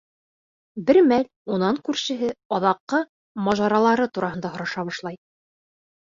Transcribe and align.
Бер 0.85 0.97
мәл 1.09 1.25
унан 1.57 1.75
күршеһе 1.89 2.29
аҙаҡҡы 2.57 3.01
мажаралары 3.49 4.07
тураһында 4.17 4.51
һораша 4.55 4.87
башлай. 4.89 5.19